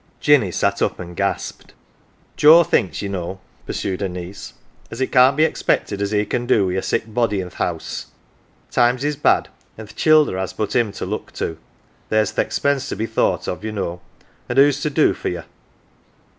Jinny 0.19 0.49
sat 0.51 0.81
up 0.81 0.99
and 0.99 1.15
gasped. 1.15 1.73
"Joe 2.35 2.63
thinks, 2.63 3.03
ye 3.03 3.07
know," 3.07 3.39
pursued 3.67 4.01
her 4.01 4.09
niece, 4.09 4.53
"as 4.89 4.99
it 4.99 5.11
can't 5.11 5.37
lx? 5.37 5.43
expected 5.47 6.01
as 6.01 6.09
he 6.09 6.25
can 6.25 6.47
do 6.47 6.65
wi' 6.65 6.73
a 6.73 6.81
sick 6.81 7.13
body 7.13 7.39
i' 7.43 7.47
th' 7.47 7.61
'ouse. 7.61 8.07
Times 8.71 9.03
is 9.03 9.15
bad, 9.15 9.49
an" 9.77 9.85
th' 9.85 9.95
childer 9.95 10.39
has 10.39 10.53
but 10.53 10.75
him 10.75 10.91
to 10.93 11.05
look 11.05 11.31
to. 11.33 11.59
There's 12.09 12.31
th' 12.31 12.39
expense 12.39 12.89
to 12.89 12.95
be 12.95 13.05
thought 13.05 13.47
of, 13.47 13.63
ye 13.63 13.69
know, 13.69 14.01
an" 14.49 14.55
1 14.55 14.57
who's 14.65 14.81
to 14.81 14.89
do 14.89 15.13
for 15.13 15.29
you 15.29 15.43